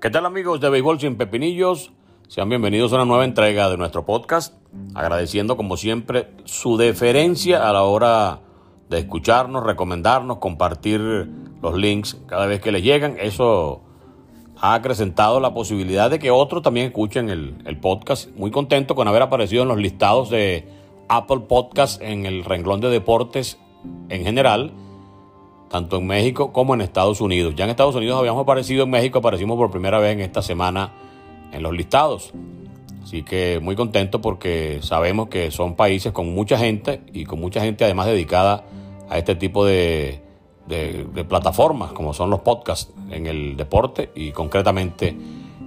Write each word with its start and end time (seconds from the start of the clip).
¿Qué 0.00 0.08
tal 0.08 0.24
amigos 0.24 0.60
de 0.60 0.70
Béisbol 0.70 0.98
sin 0.98 1.16
Pepinillos? 1.16 1.92
Sean 2.26 2.48
bienvenidos 2.48 2.90
a 2.90 2.94
una 2.94 3.04
nueva 3.04 3.26
entrega 3.26 3.68
de 3.68 3.76
nuestro 3.76 4.06
podcast, 4.06 4.54
agradeciendo 4.94 5.58
como 5.58 5.76
siempre 5.76 6.30
su 6.46 6.78
deferencia 6.78 7.68
a 7.68 7.72
la 7.74 7.82
hora 7.82 8.40
de 8.88 9.00
escucharnos, 9.00 9.62
recomendarnos, 9.62 10.38
compartir 10.38 11.02
los 11.60 11.76
links 11.76 12.18
cada 12.26 12.46
vez 12.46 12.62
que 12.62 12.72
les 12.72 12.82
llegan. 12.82 13.18
Eso 13.20 13.82
ha 14.56 14.72
acrecentado 14.72 15.38
la 15.38 15.52
posibilidad 15.52 16.08
de 16.08 16.18
que 16.18 16.30
otros 16.30 16.62
también 16.62 16.86
escuchen 16.86 17.28
el, 17.28 17.78
podcast. 17.78 18.30
Muy 18.36 18.50
contento 18.50 18.94
con 18.94 19.06
haber 19.06 19.20
aparecido 19.20 19.64
en 19.64 19.68
los 19.68 19.76
listados 19.76 20.30
de 20.30 20.66
Apple 21.10 21.40
Podcast 21.46 22.00
en 22.00 22.24
el 22.24 22.46
renglón 22.46 22.80
de 22.80 22.88
deportes 22.88 23.58
en 24.08 24.24
general 24.24 24.72
tanto 25.70 25.98
en 25.98 26.06
México 26.06 26.52
como 26.52 26.74
en 26.74 26.80
Estados 26.80 27.20
Unidos. 27.20 27.54
Ya 27.54 27.64
en 27.64 27.70
Estados 27.70 27.94
Unidos 27.94 28.18
habíamos 28.18 28.42
aparecido, 28.42 28.84
en 28.84 28.90
México 28.90 29.20
aparecimos 29.20 29.56
por 29.56 29.70
primera 29.70 30.00
vez 30.00 30.12
en 30.12 30.20
esta 30.20 30.42
semana 30.42 30.92
en 31.52 31.62
los 31.62 31.72
listados. 31.72 32.32
Así 33.02 33.22
que 33.22 33.60
muy 33.62 33.76
contento 33.76 34.20
porque 34.20 34.80
sabemos 34.82 35.28
que 35.28 35.50
son 35.50 35.76
países 35.76 36.12
con 36.12 36.34
mucha 36.34 36.58
gente 36.58 37.00
y 37.12 37.24
con 37.24 37.40
mucha 37.40 37.60
gente 37.60 37.84
además 37.84 38.06
dedicada 38.06 38.64
a 39.08 39.16
este 39.16 39.36
tipo 39.36 39.64
de, 39.64 40.20
de, 40.66 41.24
plataformas 41.24 41.92
como 41.92 42.14
son 42.14 42.30
los 42.30 42.40
podcasts 42.40 42.92
en 43.10 43.26
el 43.26 43.56
deporte 43.56 44.10
y 44.14 44.32
concretamente 44.32 45.16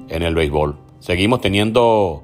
en 0.10 0.24
el 0.24 0.36
béisbol. 0.36 0.78
Seguimos 1.00 1.42
teniendo 1.42 2.24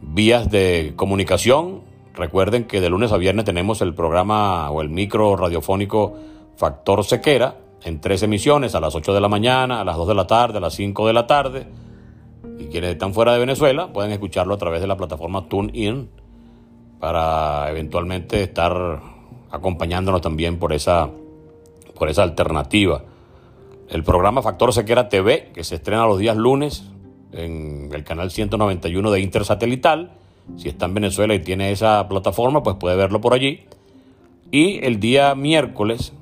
vías 0.00 0.50
de 0.50 0.94
comunicación. 0.96 1.82
Recuerden 2.14 2.64
que 2.64 2.80
de 2.80 2.90
lunes 2.90 3.12
a 3.12 3.16
viernes 3.16 3.44
tenemos 3.44 3.80
el 3.80 3.94
programa 3.94 4.70
o 4.70 4.82
el 4.82 4.88
micro 4.90 5.36
radiofónico 5.36 6.14
Factor 6.56 7.04
Sequera 7.04 7.56
en 7.84 8.00
tres 8.00 8.22
emisiones, 8.22 8.74
a 8.74 8.80
las 8.80 8.94
8 8.94 9.12
de 9.12 9.20
la 9.20 9.28
mañana, 9.28 9.80
a 9.80 9.84
las 9.84 9.96
2 9.96 10.08
de 10.08 10.14
la 10.14 10.26
tarde, 10.26 10.58
a 10.58 10.60
las 10.60 10.74
5 10.74 11.06
de 11.06 11.12
la 11.12 11.26
tarde. 11.26 11.66
Y 12.58 12.66
quienes 12.66 12.92
están 12.92 13.12
fuera 13.12 13.32
de 13.32 13.40
Venezuela 13.40 13.92
pueden 13.92 14.12
escucharlo 14.12 14.54
a 14.54 14.58
través 14.58 14.80
de 14.80 14.86
la 14.86 14.96
plataforma 14.96 15.48
TuneIn 15.48 16.08
para 17.00 17.68
eventualmente 17.70 18.42
estar 18.42 19.00
acompañándonos 19.50 20.20
también 20.20 20.58
por 20.58 20.72
esa, 20.72 21.10
por 21.98 22.08
esa 22.08 22.22
alternativa. 22.22 23.02
El 23.88 24.04
programa 24.04 24.42
Factor 24.42 24.72
Sequera 24.72 25.08
TV, 25.08 25.50
que 25.52 25.64
se 25.64 25.74
estrena 25.74 26.06
los 26.06 26.18
días 26.18 26.36
lunes 26.36 26.84
en 27.32 27.90
el 27.92 28.04
canal 28.04 28.30
191 28.30 29.10
de 29.10 29.20
Intersatelital. 29.20 30.12
Si 30.56 30.68
está 30.68 30.86
en 30.86 30.94
Venezuela 30.94 31.34
y 31.34 31.40
tiene 31.40 31.72
esa 31.72 32.06
plataforma, 32.08 32.62
pues 32.62 32.76
puede 32.76 32.96
verlo 32.96 33.20
por 33.20 33.34
allí. 33.34 33.66
Y 34.50 34.84
el 34.84 35.00
día 35.00 35.34
miércoles 35.34 36.12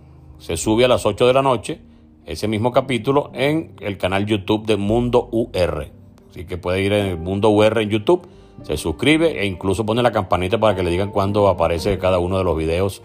se 0.41 0.56
sube 0.56 0.84
a 0.86 0.88
las 0.88 1.06
8 1.06 1.27
de 1.27 1.33
la 1.33 1.42
noche 1.42 1.80
ese 2.24 2.48
mismo 2.48 2.72
capítulo 2.72 3.30
en 3.34 3.72
el 3.80 3.98
canal 3.98 4.27
YouTube 4.27 4.66
de 4.66 4.77
Mundo 4.77 5.28
UR. 5.30 5.88
Así 6.30 6.44
que 6.44 6.56
puede 6.56 6.83
ir 6.83 6.92
en 6.92 7.22
Mundo 7.22 7.50
UR 7.50 7.78
en 7.78 7.90
YouTube, 7.90 8.27
se 8.62 8.77
suscribe 8.77 9.40
e 9.40 9.46
incluso 9.46 9.84
pone 9.84 10.02
la 10.02 10.12
campanita 10.12 10.58
para 10.58 10.74
que 10.74 10.83
le 10.83 10.90
digan 10.90 11.11
cuando 11.11 11.48
aparece 11.48 11.98
cada 11.98 12.18
uno 12.18 12.39
de 12.39 12.45
los 12.45 12.56
videos 12.56 13.02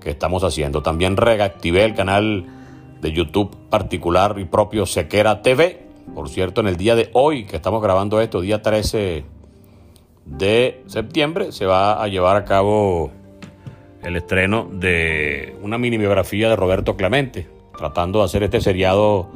que 0.00 0.10
estamos 0.10 0.44
haciendo. 0.44 0.82
También 0.82 1.16
reactivé 1.16 1.84
el 1.84 1.94
canal 1.94 2.46
de 3.00 3.12
YouTube 3.12 3.54
particular 3.68 4.36
y 4.38 4.44
propio 4.44 4.86
Sequera 4.86 5.42
TV. 5.42 5.86
Por 6.14 6.28
cierto, 6.28 6.60
en 6.60 6.68
el 6.68 6.76
día 6.76 6.94
de 6.94 7.10
hoy 7.12 7.44
que 7.44 7.56
estamos 7.56 7.82
grabando 7.82 8.20
esto, 8.20 8.40
día 8.40 8.62
13 8.62 9.24
de 10.24 10.82
septiembre, 10.86 11.52
se 11.52 11.66
va 11.66 12.02
a 12.02 12.08
llevar 12.08 12.36
a 12.36 12.44
cabo 12.44 13.10
el 14.02 14.16
estreno 14.16 14.68
de 14.70 15.56
una 15.62 15.78
mini 15.78 15.96
biografía 15.96 16.48
de 16.48 16.56
Roberto 16.56 16.96
Clemente, 16.96 17.46
tratando 17.76 18.18
de 18.18 18.24
hacer 18.24 18.42
este 18.42 18.60
seriado 18.60 19.28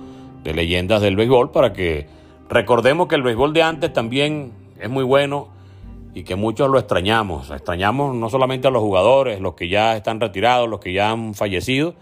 de 0.43 0.55
leyendas 0.55 1.01
del 1.03 1.17
béisbol 1.17 1.51
para 1.51 1.73
que 1.73 2.07
recordemos 2.49 3.07
que 3.07 3.15
el 3.15 3.23
béisbol 3.23 3.53
de 3.53 3.63
antes 3.63 3.93
también 3.93 4.53
es 4.79 4.91
muy 4.91 5.05
bueno 5.05 5.49
y 6.15 6.25
que 6.25 6.35
muchos 6.35 6.71
lo 6.71 6.79
extrañamos. 6.79 7.51
Extrañamos 7.51 8.15
no 8.15 8.29
solamente 8.29 8.69
a 8.69 8.71
los 8.71 8.83
jugadores, 8.83 9.41
los 9.41 9.55
que 9.55 9.69
ya 9.69 9.97
están 9.97 10.21
retirados, 10.21 10.69
los 10.69 10.81
que 10.81 10.93
ya 10.93 11.11
han 11.11 11.35
fallecido 11.35 11.95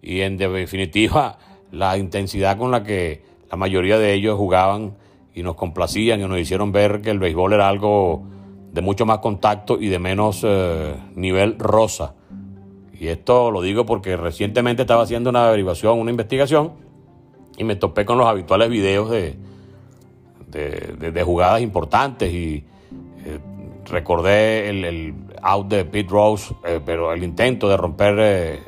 y 0.00 0.22
en 0.22 0.36
definitiva 0.36 1.38
la 1.70 1.96
intensidad 1.96 2.58
con 2.58 2.70
la 2.70 2.82
que 2.82 3.22
la 3.50 3.56
mayoría 3.56 3.98
de 3.98 4.14
ellos 4.14 4.36
jugaban 4.36 4.96
y 5.34 5.42
nos 5.42 5.54
complacían 5.54 6.20
y 6.20 6.24
nos 6.24 6.38
hicieron 6.38 6.72
ver 6.72 7.00
que 7.00 7.10
el 7.10 7.18
béisbol 7.18 7.52
era 7.52 7.68
algo 7.68 8.22
de 8.72 8.80
mucho 8.80 9.04
más 9.04 9.18
contacto 9.18 9.78
y 9.78 9.88
de 9.88 9.98
menos 9.98 10.40
eh, 10.44 10.94
nivel 11.14 11.58
rosa. 11.58 12.14
Y 12.98 13.08
esto 13.08 13.50
lo 13.50 13.60
digo 13.60 13.84
porque 13.84 14.16
recientemente 14.16 14.82
estaba 14.82 15.02
haciendo 15.02 15.30
una 15.30 15.48
averiguación, 15.48 15.98
una 15.98 16.10
investigación, 16.10 16.72
y 17.58 17.64
me 17.64 17.76
topé 17.76 18.04
con 18.04 18.16
los 18.16 18.26
habituales 18.26 18.70
videos 18.70 19.10
de, 19.10 19.36
de, 20.48 21.22
jugadas 21.22 21.60
importantes 21.60 22.32
y 22.32 22.64
eh, 23.24 23.38
recordé 23.90 24.70
el, 24.70 25.14
out 25.42 25.68
de 25.68 25.84
Pete 25.84 26.08
Rose, 26.08 26.54
eh, 26.64 26.80
pero 26.84 27.12
el 27.12 27.24
intento 27.24 27.68
de 27.68 27.76
romper 27.76 28.62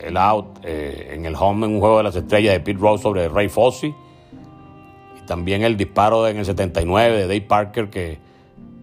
el 0.00 0.16
out 0.16 0.58
en 0.62 1.24
el 1.24 1.34
home 1.34 1.66
en 1.66 1.74
un 1.74 1.80
juego 1.80 1.98
de 1.98 2.04
las 2.04 2.16
estrellas 2.16 2.52
de 2.52 2.60
Pete 2.60 2.78
Rose 2.78 3.02
sobre 3.02 3.28
Ray 3.28 3.48
Fossey, 3.48 3.94
también 5.26 5.62
el 5.62 5.76
disparo 5.76 6.28
en 6.28 6.38
el 6.38 6.44
79 6.44 7.16
de 7.16 7.22
Dave 7.22 7.40
Parker 7.42 7.88
que 7.88 8.29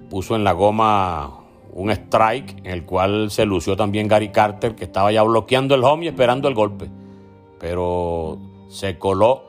puso 0.09 0.35
en 0.35 0.43
la 0.43 0.53
goma 0.53 1.41
un 1.73 1.91
strike 1.91 2.57
en 2.63 2.71
el 2.71 2.85
cual 2.85 3.29
se 3.29 3.45
lució 3.45 3.75
también 3.75 4.07
Gary 4.07 4.29
Carter, 4.29 4.75
que 4.75 4.85
estaba 4.85 5.11
ya 5.11 5.21
bloqueando 5.23 5.75
el 5.75 5.83
home 5.83 6.05
y 6.05 6.07
esperando 6.07 6.47
el 6.47 6.55
golpe. 6.55 6.89
Pero 7.59 8.37
se 8.69 8.97
coló 8.97 9.43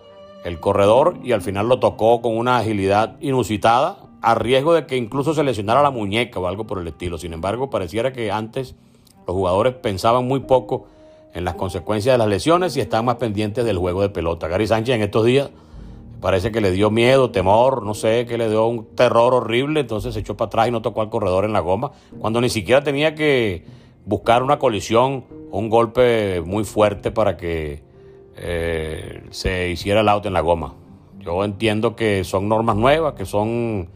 el 0.45 0.61
corredor 0.61 1.19
y 1.23 1.33
al 1.33 1.43
final 1.43 1.69
lo 1.69 1.79
tocó 1.79 2.21
con 2.21 2.37
una 2.37 2.59
agilidad 2.59 3.17
inusitada, 3.21 3.99
a 4.21 4.35
riesgo 4.35 4.75
de 4.75 4.87
que 4.87 4.97
incluso 4.97 5.33
se 5.33 5.45
lesionara 5.45 5.81
la 5.83 5.91
muñeca 5.91 6.41
o 6.41 6.47
algo 6.47 6.67
por 6.67 6.81
el 6.81 6.89
estilo. 6.89 7.19
Sin 7.19 7.33
embargo, 7.33 7.71
pareciera 7.71 8.13
que 8.13 8.33
antes 8.33 8.75
los 9.27 9.35
jugadores 9.37 9.75
pensaban 9.75 10.27
muy 10.27 10.41
poco 10.41 10.87
en 11.35 11.45
las 11.45 11.55
consecuencias 11.55 12.15
de 12.15 12.19
las 12.19 12.29
lesiones 12.29 12.77
y 12.77 12.81
estaban 12.81 13.07
más 13.07 13.17
pendientes 13.17 13.65
del 13.65 13.79
juego 13.79 14.03
de 14.03 14.09
pelota. 14.09 14.49
Gary 14.49 14.67
Sánchez 14.67 14.97
en 14.97 15.03
estos 15.03 15.25
días 15.25 15.51
Parece 16.21 16.51
que 16.51 16.61
le 16.61 16.73
dio 16.73 16.91
miedo, 16.91 17.31
temor, 17.31 17.85
no 17.85 17.95
sé, 17.95 18.27
que 18.27 18.39
le 18.39 18.49
dio 18.49 18.67
un 18.67 18.95
terror 18.97 19.35
horrible, 19.35 19.81
entonces 19.81 20.15
se 20.15 20.21
echó 20.21 20.37
para 20.37 20.47
atrás 20.47 20.69
y 20.69 20.71
no 20.71 20.83
tocó 20.83 21.01
al 21.01 21.11
corredor 21.11 21.45
en 21.45 21.53
la 21.53 21.61
goma, 21.61 21.93
cuando 22.19 22.41
ni 22.41 22.49
siquiera 22.49 22.83
tenía 22.83 23.15
que 23.15 23.65
buscar 24.05 24.43
una 24.43 24.59
colisión 24.59 25.25
un 25.51 25.69
golpe 25.69 26.43
muy 26.45 26.65
fuerte 26.65 27.11
para 27.11 27.37
que 27.37 27.83
eh, 28.37 29.23
se 29.31 29.71
hiciera 29.71 30.01
el 30.01 30.09
out 30.09 30.27
en 30.27 30.33
la 30.33 30.41
goma. 30.41 30.75
Yo 31.21 31.45
entiendo 31.45 31.97
que 31.97 32.25
son 32.25 32.49
normas 32.49 32.77
nuevas, 32.77 33.15
que 33.15 33.27
son 33.27 33.89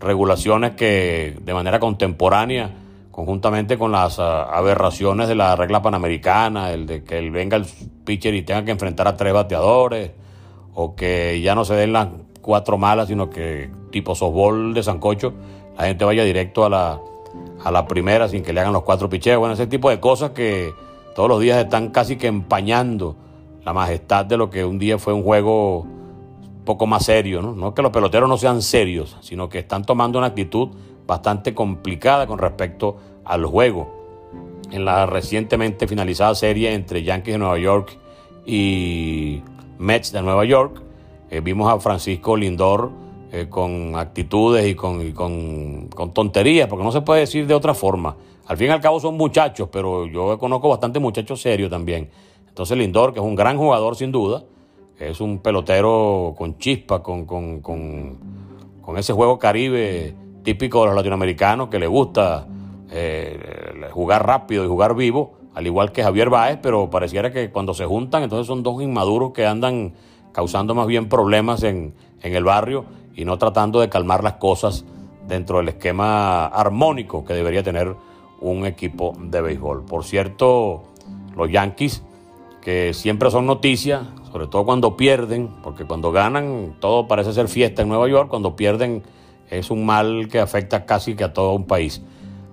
regulaciones 0.00 0.72
que 0.72 1.36
de 1.40 1.54
manera 1.54 1.80
contemporánea, 1.80 2.70
conjuntamente 3.10 3.78
con 3.78 3.92
las 3.92 4.18
ah, 4.18 4.44
aberraciones 4.44 5.28
de 5.28 5.34
la 5.34 5.56
regla 5.56 5.82
panamericana, 5.82 6.70
el 6.72 6.86
de 6.86 7.02
que 7.02 7.30
venga 7.30 7.56
el 7.56 7.66
pitcher 8.04 8.34
y 8.34 8.42
tenga 8.42 8.64
que 8.64 8.70
enfrentar 8.70 9.08
a 9.08 9.16
tres 9.16 9.32
bateadores, 9.32 10.12
o 10.80 10.94
que 10.94 11.40
ya 11.40 11.56
no 11.56 11.64
se 11.64 11.74
den 11.74 11.92
las 11.92 12.06
cuatro 12.40 12.78
malas, 12.78 13.08
sino 13.08 13.28
que 13.28 13.68
tipo 13.90 14.14
softball 14.14 14.72
de 14.74 14.84
Sancocho, 14.84 15.32
la 15.76 15.86
gente 15.86 16.04
vaya 16.04 16.22
directo 16.22 16.64
a 16.64 16.70
la, 16.70 17.00
a 17.64 17.72
la 17.72 17.88
primera 17.88 18.28
sin 18.28 18.44
que 18.44 18.52
le 18.52 18.60
hagan 18.60 18.72
los 18.72 18.84
cuatro 18.84 19.08
picheos. 19.08 19.40
Bueno, 19.40 19.54
ese 19.54 19.66
tipo 19.66 19.90
de 19.90 19.98
cosas 19.98 20.30
que 20.30 20.72
todos 21.16 21.28
los 21.28 21.40
días 21.40 21.58
están 21.58 21.88
casi 21.88 22.14
que 22.14 22.28
empañando 22.28 23.16
la 23.64 23.72
majestad 23.72 24.24
de 24.24 24.36
lo 24.36 24.50
que 24.50 24.64
un 24.64 24.78
día 24.78 24.98
fue 24.98 25.14
un 25.14 25.24
juego 25.24 25.84
poco 26.64 26.86
más 26.86 27.06
serio, 27.06 27.42
¿no? 27.42 27.56
No 27.56 27.74
que 27.74 27.82
los 27.82 27.90
peloteros 27.90 28.28
no 28.28 28.38
sean 28.38 28.62
serios, 28.62 29.16
sino 29.20 29.48
que 29.48 29.58
están 29.58 29.84
tomando 29.84 30.18
una 30.18 30.28
actitud 30.28 30.68
bastante 31.08 31.54
complicada 31.54 32.28
con 32.28 32.38
respecto 32.38 32.98
al 33.24 33.44
juego. 33.46 33.90
En 34.70 34.84
la 34.84 35.06
recientemente 35.06 35.88
finalizada 35.88 36.36
serie 36.36 36.72
entre 36.72 37.02
Yankees 37.02 37.34
de 37.34 37.38
Nueva 37.38 37.58
York 37.58 37.98
y 38.46 39.42
Mets 39.78 40.12
de 40.12 40.22
Nueva 40.22 40.44
York. 40.44 40.82
Eh, 41.30 41.40
vimos 41.40 41.72
a 41.72 41.78
Francisco 41.78 42.36
Lindor 42.36 42.90
eh, 43.32 43.46
con 43.48 43.94
actitudes 43.96 44.66
y, 44.66 44.74
con, 44.74 45.12
con, 45.12 46.14
tonterías, 46.14 46.68
porque 46.68 46.84
no 46.84 46.92
se 46.92 47.02
puede 47.02 47.20
decir 47.20 47.46
de 47.46 47.54
otra 47.54 47.74
forma. 47.74 48.16
Al 48.46 48.56
fin 48.56 48.68
y 48.68 48.70
al 48.70 48.80
cabo 48.80 48.98
son 49.00 49.16
muchachos, 49.16 49.68
pero 49.70 50.06
yo 50.06 50.38
conozco 50.38 50.68
bastante 50.68 50.98
muchachos 50.98 51.40
serios 51.40 51.70
también. 51.70 52.10
Entonces 52.48 52.76
Lindor, 52.76 53.12
que 53.12 53.20
es 53.20 53.24
un 53.24 53.34
gran 53.34 53.56
jugador 53.56 53.96
sin 53.96 54.10
duda, 54.10 54.44
Es 54.98 55.20
un 55.20 55.38
pelotero 55.38 56.34
con 56.36 56.58
chispa, 56.58 57.02
con, 57.02 57.24
con, 57.24 57.60
con, 57.60 58.18
con 58.80 58.98
ese 58.98 59.12
juego 59.12 59.38
caribe 59.38 60.14
típico 60.42 60.80
de 60.80 60.86
los 60.86 60.96
latinoamericanos 60.96 61.68
que 61.68 61.78
le 61.78 61.86
gusta 61.86 62.48
eh, 62.90 63.38
jugar 63.92 64.26
rápido 64.26 64.64
y 64.64 64.66
jugar 64.68 64.94
vivo, 64.94 65.37
al 65.58 65.66
igual 65.66 65.90
que 65.90 66.04
Javier 66.04 66.30
Báez, 66.30 66.60
pero 66.62 66.88
pareciera 66.88 67.32
que 67.32 67.50
cuando 67.50 67.74
se 67.74 67.84
juntan, 67.84 68.22
entonces 68.22 68.46
son 68.46 68.62
dos 68.62 68.80
inmaduros 68.80 69.32
que 69.32 69.44
andan 69.44 69.92
causando 70.30 70.72
más 70.72 70.86
bien 70.86 71.08
problemas 71.08 71.64
en, 71.64 71.94
el 72.22 72.44
barrio 72.44 72.84
y 73.16 73.24
no 73.24 73.38
tratando 73.38 73.80
de 73.80 73.88
calmar 73.88 74.22
las 74.22 74.34
cosas 74.34 74.84
dentro 75.26 75.56
del 75.58 75.70
esquema 75.70 76.46
armónico 76.46 77.24
que 77.24 77.34
debería 77.34 77.64
tener 77.64 77.96
un 78.40 78.66
equipo 78.66 79.14
de 79.18 79.40
béisbol. 79.40 79.84
Por 79.84 80.04
cierto, 80.04 80.84
los 81.34 81.50
Yankees, 81.50 82.04
que 82.60 82.94
siempre 82.94 83.28
son 83.32 83.44
noticias, 83.44 84.02
sobre 84.30 84.46
todo 84.46 84.64
cuando 84.64 84.96
pierden, 84.96 85.48
porque 85.64 85.84
cuando 85.84 86.12
ganan 86.12 86.76
todo 86.78 87.08
parece 87.08 87.32
ser 87.32 87.48
fiesta 87.48 87.82
en 87.82 87.88
Nueva 87.88 88.08
York, 88.08 88.28
cuando 88.30 88.54
pierden 88.54 89.02
es 89.50 89.72
un 89.72 89.84
mal 89.84 90.28
que 90.30 90.38
afecta 90.38 90.86
casi 90.86 91.16
que 91.16 91.24
a 91.24 91.32
todo 91.32 91.54
un 91.54 91.64
país. 91.64 92.00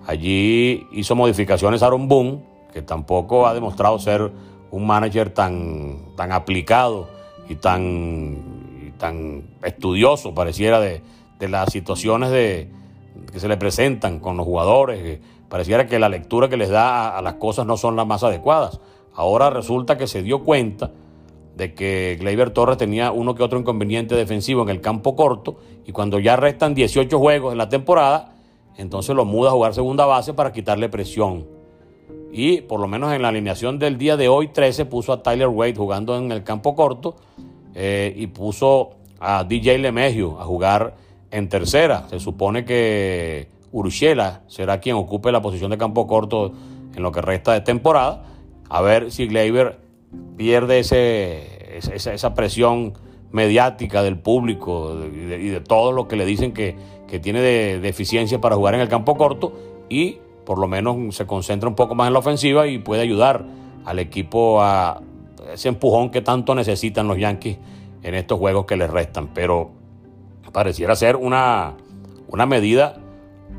Allí 0.08 0.88
hizo 0.90 1.14
modificaciones 1.14 1.84
Aaron 1.84 2.08
Boone, 2.08 2.55
que 2.76 2.82
tampoco 2.82 3.46
ha 3.46 3.54
demostrado 3.54 3.98
ser 3.98 4.30
un 4.70 4.86
manager 4.86 5.30
tan, 5.30 6.14
tan 6.14 6.30
aplicado 6.30 7.08
y 7.48 7.54
tan, 7.54 8.92
tan 8.98 9.44
estudioso, 9.62 10.34
pareciera, 10.34 10.78
de, 10.78 11.00
de 11.38 11.48
las 11.48 11.72
situaciones 11.72 12.30
de, 12.30 12.70
que 13.32 13.40
se 13.40 13.48
le 13.48 13.56
presentan 13.56 14.20
con 14.20 14.36
los 14.36 14.44
jugadores. 14.44 15.20
Pareciera 15.48 15.86
que 15.86 15.98
la 15.98 16.10
lectura 16.10 16.50
que 16.50 16.58
les 16.58 16.68
da 16.68 17.08
a, 17.08 17.16
a 17.16 17.22
las 17.22 17.36
cosas 17.36 17.64
no 17.64 17.78
son 17.78 17.96
las 17.96 18.06
más 18.06 18.22
adecuadas. 18.22 18.78
Ahora 19.14 19.48
resulta 19.48 19.96
que 19.96 20.06
se 20.06 20.22
dio 20.22 20.44
cuenta 20.44 20.90
de 21.56 21.72
que 21.72 22.18
Gleyber 22.20 22.50
Torres 22.50 22.76
tenía 22.76 23.10
uno 23.10 23.34
que 23.34 23.42
otro 23.42 23.58
inconveniente 23.58 24.14
defensivo 24.14 24.60
en 24.64 24.68
el 24.68 24.82
campo 24.82 25.16
corto 25.16 25.56
y 25.86 25.92
cuando 25.92 26.18
ya 26.18 26.36
restan 26.36 26.74
18 26.74 27.18
juegos 27.18 27.52
en 27.52 27.58
la 27.58 27.70
temporada, 27.70 28.34
entonces 28.76 29.16
lo 29.16 29.24
muda 29.24 29.48
a 29.48 29.52
jugar 29.54 29.72
segunda 29.72 30.04
base 30.04 30.34
para 30.34 30.52
quitarle 30.52 30.90
presión. 30.90 31.55
Y 32.32 32.60
por 32.62 32.80
lo 32.80 32.88
menos 32.88 33.12
en 33.12 33.22
la 33.22 33.28
alineación 33.28 33.78
del 33.78 33.98
día 33.98 34.16
de 34.16 34.28
hoy, 34.28 34.48
13 34.48 34.84
puso 34.86 35.12
a 35.12 35.22
Tyler 35.22 35.48
Wade 35.48 35.74
jugando 35.74 36.16
en 36.16 36.32
el 36.32 36.42
campo 36.44 36.74
corto 36.74 37.16
eh, 37.74 38.12
y 38.16 38.26
puso 38.26 38.90
a 39.20 39.44
DJ 39.44 39.78
LeMahieu 39.78 40.38
a 40.38 40.44
jugar 40.44 40.94
en 41.30 41.48
tercera. 41.48 42.06
Se 42.08 42.20
supone 42.20 42.64
que 42.64 43.48
Urshela 43.72 44.42
será 44.46 44.80
quien 44.80 44.96
ocupe 44.96 45.32
la 45.32 45.40
posición 45.40 45.70
de 45.70 45.78
campo 45.78 46.06
corto 46.06 46.52
en 46.94 47.02
lo 47.02 47.12
que 47.12 47.20
resta 47.20 47.52
de 47.52 47.60
temporada. 47.60 48.24
A 48.68 48.82
ver 48.82 49.10
si 49.12 49.26
Gleyber 49.26 49.78
pierde 50.36 50.80
esa, 50.80 52.12
esa, 52.12 52.34
presión 52.34 52.94
mediática 53.30 54.02
del 54.02 54.18
público 54.18 54.96
y 55.04 55.26
de, 55.26 55.40
y 55.40 55.48
de 55.48 55.60
todo 55.60 55.92
lo 55.92 56.08
que 56.08 56.16
le 56.16 56.24
dicen 56.24 56.52
que, 56.52 56.74
que 57.06 57.18
tiene 57.18 57.40
de, 57.40 57.80
deficiencia 57.80 58.40
para 58.40 58.56
jugar 58.56 58.74
en 58.74 58.80
el 58.80 58.88
campo 58.88 59.16
corto 59.16 59.52
y 59.88 60.18
por 60.46 60.58
lo 60.58 60.68
menos 60.68 61.14
se 61.14 61.26
concentra 61.26 61.68
un 61.68 61.74
poco 61.74 61.94
más 61.94 62.06
en 62.06 62.14
la 62.14 62.20
ofensiva 62.20 62.66
y 62.66 62.78
puede 62.78 63.02
ayudar 63.02 63.44
al 63.84 63.98
equipo 63.98 64.62
a 64.62 65.02
ese 65.52 65.68
empujón 65.68 66.10
que 66.10 66.22
tanto 66.22 66.54
necesitan 66.54 67.08
los 67.08 67.18
Yankees 67.18 67.58
en 68.02 68.14
estos 68.14 68.38
juegos 68.38 68.64
que 68.64 68.76
les 68.76 68.88
restan. 68.88 69.28
Pero 69.34 69.72
pareciera 70.52 70.96
ser 70.96 71.16
una, 71.16 71.74
una 72.28 72.46
medida, 72.46 72.96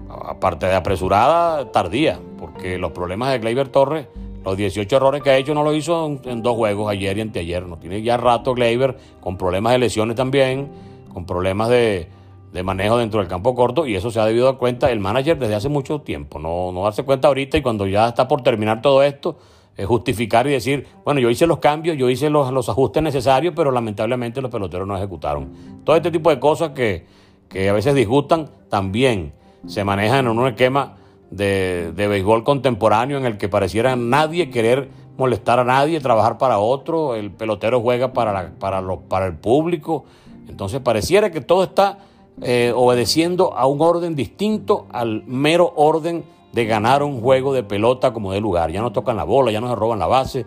aparte 0.09 0.65
de 0.65 0.75
apresurada, 0.75 1.71
tardía, 1.71 2.19
porque 2.39 2.77
los 2.77 2.91
problemas 2.93 3.31
de 3.31 3.39
Gleyber 3.39 3.67
Torres 3.67 4.07
los 4.47 4.55
18 4.55 4.95
errores 4.95 5.21
que 5.21 5.29
ha 5.29 5.37
hecho 5.37 5.53
no 5.53 5.61
los 5.61 5.75
hizo 5.75 6.21
en, 6.23 6.41
dos 6.41 6.55
juegos, 6.55 6.89
ayer 6.89 7.17
y 7.17 7.21
anteayer. 7.21 7.65
No 7.67 7.77
tiene 7.79 8.01
ya 8.01 8.15
rato 8.15 8.53
Gleyber 8.53 8.95
con 9.19 9.37
problemas 9.37 9.73
de 9.73 9.79
lesiones 9.79 10.15
también, 10.15 10.69
con 11.13 11.25
problemas 11.25 11.67
de, 11.67 12.07
de, 12.51 12.63
manejo 12.63 12.97
dentro 12.97 13.19
del 13.19 13.29
campo 13.29 13.55
corto 13.55 13.85
y 13.85 13.95
eso 13.95 14.11
se 14.11 14.19
ha 14.19 14.25
debido 14.25 14.45
dar 14.45 14.57
cuenta 14.57 14.91
el 14.91 14.99
manager 14.99 15.37
desde 15.37 15.55
hace 15.55 15.69
mucho 15.69 16.01
tiempo. 16.01 16.39
No, 16.39 16.71
no 16.71 16.83
darse 16.83 17.03
cuenta 17.03 17.27
ahorita 17.27 17.57
y 17.57 17.61
cuando 17.61 17.87
ya 17.87 18.07
está 18.07 18.27
por 18.27 18.41
terminar 18.41 18.81
todo 18.81 19.03
esto, 19.03 19.37
es 19.77 19.85
justificar 19.85 20.47
y 20.47 20.51
decir, 20.51 20.87
bueno, 21.05 21.19
yo 21.19 21.29
hice 21.29 21.45
los 21.45 21.59
cambios, 21.59 21.97
yo 21.97 22.09
hice 22.09 22.29
los, 22.29 22.51
los 22.51 22.67
ajustes 22.67 23.03
necesarios, 23.03 23.53
pero 23.55 23.71
lamentablemente 23.71 24.41
los 24.41 24.49
peloteros 24.49 24.87
no 24.87 24.97
ejecutaron. 24.97 25.83
Todo 25.83 25.95
este 25.95 26.09
tipo 26.09 26.31
de 26.31 26.39
cosas 26.39 26.71
que, 26.71 27.05
que 27.47 27.69
a 27.69 27.73
veces 27.73 27.93
disgustan 27.93 28.49
también 28.69 29.33
se 29.67 29.83
manejan 29.83 30.25
en 30.25 30.39
un 30.39 30.47
esquema 30.47 30.97
de, 31.29 31.91
de, 31.95 32.07
béisbol 32.07 32.43
contemporáneo 32.43 33.17
en 33.17 33.25
el 33.25 33.37
que 33.37 33.49
pareciera 33.49 33.95
nadie 33.95 34.49
querer 34.49 34.89
molestar 35.17 35.59
a 35.59 35.63
nadie, 35.63 35.99
trabajar 35.99 36.37
para 36.37 36.59
otro, 36.59 37.15
el 37.15 37.31
pelotero 37.31 37.81
juega 37.81 38.13
para, 38.13 38.31
la, 38.31 38.51
para, 38.59 38.81
lo, 38.81 39.01
para 39.01 39.25
el 39.25 39.35
público, 39.35 40.05
entonces 40.47 40.79
pareciera 40.79 41.31
que 41.31 41.41
todo 41.41 41.63
está 41.63 41.99
eh, 42.41 42.71
obedeciendo 42.75 43.55
a 43.55 43.65
un 43.65 43.81
orden 43.81 44.15
distinto 44.15 44.85
al 44.91 45.23
mero 45.25 45.73
orden 45.75 46.23
de 46.53 46.65
ganar 46.65 47.03
un 47.03 47.19
juego 47.19 47.53
de 47.53 47.63
pelota 47.63 48.13
como 48.13 48.31
de 48.31 48.41
lugar, 48.41 48.71
ya 48.71 48.81
no 48.81 48.91
tocan 48.91 49.17
la 49.17 49.23
bola, 49.23 49.51
ya 49.51 49.61
no 49.61 49.69
se 49.69 49.75
roban 49.75 49.99
la 49.99 50.07
base, 50.07 50.45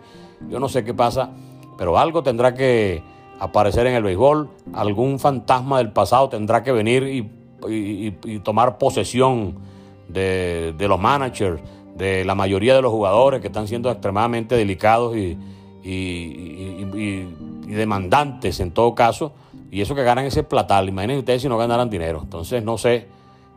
yo 0.49 0.59
no 0.59 0.69
sé 0.69 0.83
qué 0.83 0.93
pasa, 0.93 1.31
pero 1.77 1.97
algo 1.97 2.23
tendrá 2.23 2.53
que 2.53 3.03
aparecer 3.39 3.87
en 3.87 3.95
el 3.95 4.03
béisbol, 4.03 4.49
algún 4.73 5.19
fantasma 5.19 5.79
del 5.79 5.91
pasado 5.91 6.29
tendrá 6.29 6.63
que 6.63 6.71
venir 6.71 7.03
y, 7.03 8.39
tomar 8.43 8.77
posesión 8.77 9.55
de, 10.07 10.73
los 10.79 10.99
managers, 10.99 11.61
de 11.95 12.25
la 12.25 12.35
mayoría 12.35 12.75
de 12.75 12.81
los 12.81 12.91
jugadores 12.91 13.41
que 13.41 13.47
están 13.47 13.67
siendo 13.67 13.89
extremadamente 13.91 14.55
delicados 14.55 15.15
y, 15.15 15.37
demandantes 17.67 18.59
en 18.59 18.71
todo 18.71 18.93
caso, 18.95 19.33
y 19.71 19.81
eso 19.81 19.95
que 19.95 20.03
ganan 20.03 20.25
ese 20.25 20.43
platal, 20.43 20.89
imagínense 20.89 21.19
ustedes 21.19 21.41
si 21.41 21.49
no 21.49 21.57
ganaran 21.57 21.89
dinero. 21.89 22.19
Entonces 22.21 22.63
no 22.63 22.77
sé 22.77 23.07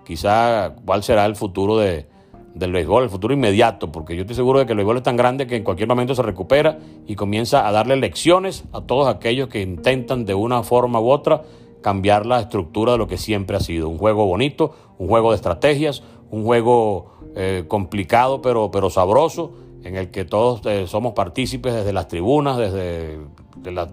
quizá 0.05 0.76
cuál 0.87 1.02
será 1.02 1.26
el 1.26 1.34
futuro 1.34 1.76
de, 1.76 2.06
del 2.55 2.72
béisbol, 2.72 3.02
el 3.02 3.11
futuro 3.11 3.34
inmediato, 3.34 3.90
porque 3.90 4.14
yo 4.14 4.20
estoy 4.22 4.37
seguro 4.37 4.61
de 4.61 4.66
que 4.66 4.72
el 4.72 4.76
béisbol 4.76 4.99
es 4.99 5.02
tan 5.02 5.16
grande 5.16 5.49
que 5.49 5.56
en 5.56 5.64
cualquier 5.64 5.88
momento 5.88 6.14
se 6.14 6.22
recupera 6.22 6.78
y 7.06 7.16
comienza 7.16 7.66
a 7.66 7.72
darle 7.72 7.96
lecciones 7.96 8.64
a 8.72 8.81
todos 8.81 9.08
aquellos 9.08 9.49
que 9.49 9.61
intentan 9.61 10.25
de 10.25 10.34
una 10.34 10.62
forma 10.62 11.00
u 11.00 11.11
otra 11.11 11.43
cambiar 11.82 12.26
la 12.26 12.40
estructura 12.40 12.93
de 12.93 12.99
lo 12.99 13.08
que 13.08 13.19
siempre 13.19 13.56
ha 13.56 13.60
sido. 13.60 13.88
Un 13.88 13.99
juego 13.99 14.25
bonito, 14.25 14.75
un 14.99 15.08
juego 15.08 15.31
de 15.31 15.37
estrategias, 15.37 16.05
un 16.31 16.44
juego 16.44 17.12
eh, 17.34 17.64
complicado 17.67 18.40
pero, 18.40 18.70
pero 18.70 18.88
sabroso, 18.88 19.52
en 19.82 19.96
el 19.96 20.10
que 20.12 20.25
todos 20.25 20.64
eh, 20.67 20.87
somos 20.87 21.12
partícipes 21.12 21.75
desde 21.75 21.93
las 21.93 22.06
tribunas, 22.06 22.56
desde 22.56 23.19
de 23.56 23.72
las 23.72 23.93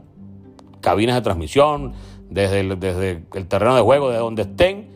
cabinas 0.81 1.15
de 1.15 1.21
transmisión, 1.21 1.93
desde 2.31 2.61
el, 2.61 3.47
terreno 3.47 3.75
de 3.75 3.81
juego, 3.81 4.09
desde 4.09 4.21
donde 4.21 4.41
estén. 4.43 4.89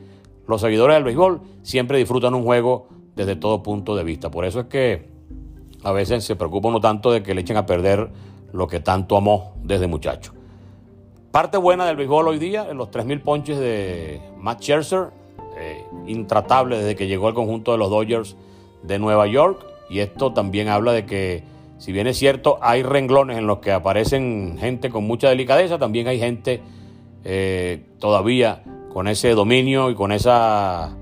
Los 0.47 0.61
seguidores 0.61 0.95
del 0.95 1.03
béisbol 1.03 1.41
siempre 1.63 1.97
disfrutan 1.97 2.33
un 2.33 2.43
juego 2.43 2.87
desde 3.15 3.35
todo 3.35 3.61
punto 3.61 3.95
de 3.95 4.03
vista. 4.03 4.31
Por 4.31 4.45
eso 4.45 4.61
es 4.61 4.65
que 4.67 5.09
a 5.83 5.91
veces 5.91 6.23
se 6.23 6.35
preocupa 6.35 6.69
uno 6.69 6.79
tanto 6.79 7.11
de 7.11 7.21
que 7.21 7.35
le 7.35 7.41
echen 7.41 7.57
a 7.57 7.65
perder 7.65 8.09
lo 8.53 8.67
que 8.67 8.79
tanto 8.79 9.17
amó 9.17 9.53
desde 9.63 9.87
muchacho. 9.87 10.33
Parte 11.31 11.57
buena 11.57 11.85
del 11.85 11.97
béisbol 11.97 12.29
hoy 12.29 12.39
día, 12.39 12.67
en 12.69 12.77
los 12.77 12.89
3.000 12.89 13.21
ponches 13.21 13.59
de 13.59 14.21
Matt 14.37 14.61
Scherzer, 14.61 15.09
eh, 15.57 15.83
intratable 16.07 16.77
desde 16.77 16.95
que 16.95 17.07
llegó 17.07 17.27
al 17.27 17.33
conjunto 17.33 17.73
de 17.73 17.77
los 17.77 17.89
Dodgers 17.89 18.37
de 18.83 18.97
Nueva 18.97 19.27
York. 19.27 19.65
Y 19.89 19.99
esto 19.99 20.31
también 20.31 20.69
habla 20.69 20.93
de 20.93 21.05
que, 21.05 21.43
si 21.79 21.91
bien 21.91 22.07
es 22.07 22.17
cierto, 22.17 22.59
hay 22.61 22.81
renglones 22.83 23.37
en 23.37 23.45
los 23.45 23.59
que 23.59 23.73
aparecen 23.73 24.57
gente 24.57 24.89
con 24.89 25.05
mucha 25.05 25.27
delicadeza, 25.27 25.77
también 25.77 26.07
hay 26.07 26.19
gente 26.19 26.61
eh, 27.25 27.84
todavía 28.00 28.63
con 28.94 29.08
ese 29.08 29.32
dominio 29.32 29.89
y 29.89 29.96
con 29.96 30.12
esa 30.12 30.96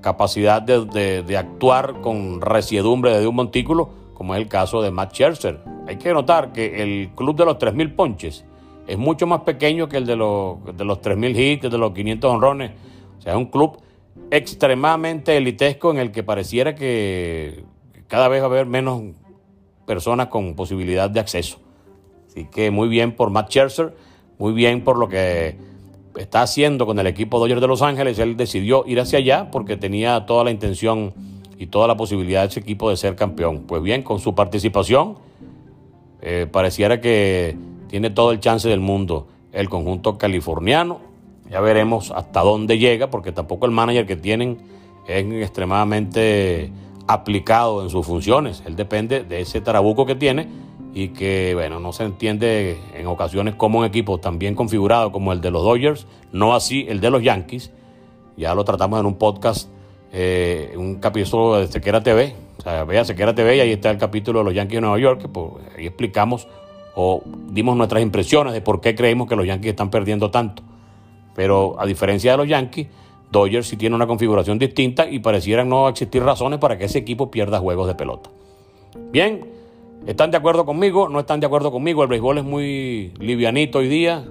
capacidad 0.00 0.62
de, 0.62 1.22
de, 1.22 1.36
actuar 1.36 2.00
con 2.00 2.40
resiedumbre 2.40 3.12
desde 3.12 3.26
un 3.26 3.36
montículo, 3.36 3.90
como 4.14 4.34
es 4.34 4.40
el 4.40 4.48
caso 4.48 4.80
de 4.80 4.90
Matt 4.90 5.12
Scherzer. 5.12 5.60
Hay 5.86 5.96
que 5.96 6.12
notar 6.12 6.52
que 6.52 6.82
el 6.82 7.10
club 7.14 7.36
de 7.36 7.44
los 7.44 7.58
3.000 7.58 7.94
ponches 7.94 8.44
es 8.86 8.98
mucho 8.98 9.26
más 9.26 9.42
pequeño 9.42 9.88
que 9.88 9.98
el 9.98 10.06
de 10.06 10.16
los, 10.16 10.58
de 10.76 10.84
los 10.84 11.00
3.000 11.00 11.38
hits, 11.38 11.70
de 11.70 11.78
los 11.78 11.92
500 11.92 12.30
honrones. 12.30 12.70
O 13.18 13.20
sea, 13.20 13.32
es 13.32 13.38
un 13.38 13.46
club 13.46 13.78
extremadamente 14.30 15.36
elitesco 15.36 15.90
en 15.90 15.98
el 15.98 16.10
que 16.10 16.22
pareciera 16.22 16.74
que 16.74 17.64
cada 18.08 18.28
vez 18.28 18.40
va 18.40 18.46
a 18.46 18.48
haber 18.48 18.66
menos 18.66 19.02
personas 19.86 20.28
con 20.28 20.54
posibilidad 20.54 21.10
de 21.10 21.20
acceso. 21.20 21.58
Así 22.28 22.46
que 22.46 22.70
muy 22.70 22.88
bien 22.88 23.12
por 23.12 23.30
Matt 23.30 23.50
Scherzer, 23.50 23.94
muy 24.38 24.52
bien 24.52 24.84
por 24.84 24.98
lo 24.98 25.08
que 25.08 25.56
está 26.16 26.42
haciendo 26.42 26.86
con 26.86 26.98
el 26.98 27.06
equipo 27.06 27.38
Dodgers 27.38 27.60
de 27.60 27.66
Los 27.66 27.82
Ángeles. 27.82 28.18
Él 28.18 28.36
decidió 28.36 28.84
ir 28.86 29.00
hacia 29.00 29.18
allá 29.18 29.50
porque 29.50 29.76
tenía 29.76 30.26
toda 30.26 30.44
la 30.44 30.50
intención 30.50 31.14
y 31.58 31.66
toda 31.66 31.88
la 31.88 31.96
posibilidad 31.96 32.42
de 32.42 32.48
ese 32.48 32.60
equipo 32.60 32.90
de 32.90 32.96
ser 32.96 33.16
campeón. 33.16 33.64
Pues 33.66 33.82
bien, 33.82 34.02
con 34.02 34.18
su 34.18 34.34
participación, 34.34 35.16
eh, 36.20 36.46
pareciera 36.50 37.00
que 37.00 37.56
tiene 37.88 38.10
todo 38.10 38.32
el 38.32 38.40
chance 38.40 38.68
del 38.68 38.80
mundo 38.80 39.28
el 39.52 39.68
conjunto 39.68 40.18
californiano. 40.18 41.00
Ya 41.50 41.60
veremos 41.60 42.10
hasta 42.10 42.40
dónde 42.40 42.78
llega, 42.78 43.08
porque 43.08 43.32
tampoco 43.32 43.66
el 43.66 43.72
manager 43.72 44.06
que 44.06 44.16
tienen 44.16 44.58
es 45.06 45.24
extremadamente 45.24 46.70
aplicado 47.06 47.82
en 47.82 47.90
sus 47.90 48.04
funciones. 48.04 48.62
Él 48.66 48.76
depende 48.76 49.22
de 49.22 49.40
ese 49.40 49.60
tarabuco 49.60 50.04
que 50.04 50.16
tiene 50.16 50.48
y 50.96 51.08
que, 51.08 51.52
bueno, 51.52 51.78
no 51.78 51.92
se 51.92 52.04
entiende 52.04 52.78
en 52.94 53.06
ocasiones 53.06 53.54
cómo 53.54 53.80
un 53.80 53.84
equipo 53.84 54.16
tan 54.16 54.38
bien 54.38 54.54
configurado 54.54 55.12
como 55.12 55.34
el 55.34 55.42
de 55.42 55.50
los 55.50 55.62
Dodgers, 55.62 56.06
no 56.32 56.54
así 56.54 56.86
el 56.88 57.00
de 57.00 57.10
los 57.10 57.22
Yankees, 57.22 57.70
ya 58.38 58.54
lo 58.54 58.64
tratamos 58.64 58.98
en 59.00 59.04
un 59.04 59.16
podcast, 59.16 59.68
eh, 60.10 60.72
un 60.74 60.94
capítulo 60.94 61.58
de 61.58 61.66
Sequera 61.66 62.02
TV, 62.02 62.34
o 62.56 62.62
sea, 62.62 62.84
vea 62.84 63.04
Sequera 63.04 63.34
TV 63.34 63.58
y 63.58 63.60
ahí 63.60 63.72
está 63.72 63.90
el 63.90 63.98
capítulo 63.98 64.38
de 64.38 64.46
los 64.46 64.54
Yankees 64.54 64.76
de 64.78 64.80
Nueva 64.80 64.98
York, 64.98 65.28
pues, 65.30 65.50
ahí 65.76 65.86
explicamos 65.86 66.48
o 66.94 67.22
dimos 67.50 67.76
nuestras 67.76 68.02
impresiones 68.02 68.54
de 68.54 68.62
por 68.62 68.80
qué 68.80 68.94
creemos 68.94 69.28
que 69.28 69.36
los 69.36 69.44
Yankees 69.44 69.72
están 69.72 69.90
perdiendo 69.90 70.30
tanto. 70.30 70.62
Pero 71.34 71.78
a 71.78 71.84
diferencia 71.84 72.30
de 72.30 72.38
los 72.38 72.48
Yankees, 72.48 72.86
Dodgers 73.30 73.66
sí 73.66 73.76
tiene 73.76 73.94
una 73.94 74.06
configuración 74.06 74.58
distinta 74.58 75.06
y 75.06 75.18
parecieran 75.18 75.68
no 75.68 75.90
existir 75.90 76.22
razones 76.22 76.58
para 76.58 76.78
que 76.78 76.86
ese 76.86 76.96
equipo 76.96 77.30
pierda 77.30 77.58
juegos 77.58 77.86
de 77.86 77.96
pelota. 77.96 78.30
Bien, 79.12 79.55
¿están 80.06 80.30
de 80.30 80.36
acuerdo 80.36 80.64
conmigo? 80.64 81.08
¿No 81.08 81.20
están 81.20 81.40
de 81.40 81.46
acuerdo 81.46 81.70
conmigo? 81.70 82.02
El 82.02 82.08
béisbol 82.08 82.38
es 82.38 82.44
muy 82.44 83.12
livianito 83.18 83.78
hoy 83.78 83.88
día, 83.88 84.24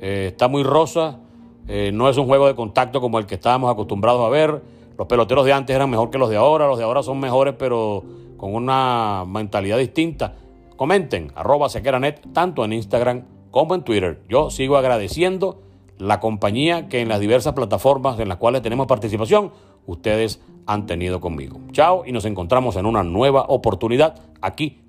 eh, 0.00 0.28
está 0.30 0.48
muy 0.48 0.62
rosa, 0.62 1.18
eh, 1.66 1.90
no 1.92 2.08
es 2.08 2.16
un 2.18 2.26
juego 2.26 2.46
de 2.46 2.54
contacto 2.54 3.00
como 3.00 3.18
el 3.18 3.26
que 3.26 3.36
estábamos 3.36 3.72
acostumbrados 3.72 4.24
a 4.24 4.28
ver. 4.28 4.62
Los 4.98 5.06
peloteros 5.06 5.44
de 5.46 5.52
antes 5.52 5.74
eran 5.74 5.90
mejor 5.90 6.10
que 6.10 6.18
los 6.18 6.28
de 6.28 6.36
ahora, 6.36 6.66
los 6.66 6.78
de 6.78 6.84
ahora 6.84 7.02
son 7.02 7.18
mejores 7.18 7.54
pero 7.58 8.04
con 8.36 8.54
una 8.54 9.24
mentalidad 9.26 9.78
distinta. 9.78 10.34
Comenten, 10.76 11.32
arroba 11.34 11.68
sequeranet, 11.68 12.32
tanto 12.32 12.64
en 12.64 12.74
Instagram 12.74 13.24
como 13.50 13.74
en 13.74 13.82
Twitter. 13.82 14.20
Yo 14.28 14.50
sigo 14.50 14.76
agradeciendo 14.76 15.62
la 15.98 16.20
compañía 16.20 16.88
que 16.88 17.00
en 17.00 17.08
las 17.08 17.20
diversas 17.20 17.54
plataformas 17.54 18.18
en 18.18 18.28
las 18.28 18.38
cuales 18.38 18.62
tenemos 18.62 18.86
participación, 18.86 19.52
ustedes 19.86 20.40
han 20.66 20.86
tenido 20.86 21.20
conmigo. 21.20 21.58
Chao 21.72 22.02
y 22.04 22.12
nos 22.12 22.24
encontramos 22.24 22.76
en 22.76 22.86
una 22.86 23.02
nueva 23.02 23.44
oportunidad 23.48 24.20
aquí 24.40 24.81